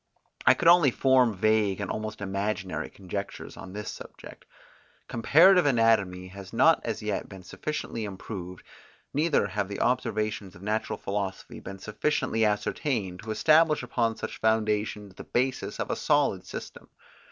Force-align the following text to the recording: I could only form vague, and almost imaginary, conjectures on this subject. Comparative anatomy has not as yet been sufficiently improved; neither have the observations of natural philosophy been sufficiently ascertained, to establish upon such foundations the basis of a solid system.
I 0.47 0.55
could 0.55 0.67
only 0.67 0.89
form 0.89 1.35
vague, 1.35 1.79
and 1.79 1.91
almost 1.91 2.21
imaginary, 2.21 2.89
conjectures 2.89 3.55
on 3.55 3.71
this 3.73 3.91
subject. 3.91 4.45
Comparative 5.07 5.67
anatomy 5.67 6.29
has 6.29 6.51
not 6.53 6.81
as 6.83 7.03
yet 7.03 7.29
been 7.29 7.43
sufficiently 7.43 8.05
improved; 8.05 8.65
neither 9.13 9.45
have 9.45 9.67
the 9.67 9.79
observations 9.79 10.55
of 10.55 10.63
natural 10.63 10.97
philosophy 10.97 11.59
been 11.59 11.77
sufficiently 11.77 12.43
ascertained, 12.43 13.21
to 13.21 13.29
establish 13.29 13.83
upon 13.83 14.15
such 14.15 14.39
foundations 14.39 15.13
the 15.13 15.23
basis 15.23 15.79
of 15.79 15.91
a 15.91 15.95
solid 15.95 16.47
system. 16.47 16.89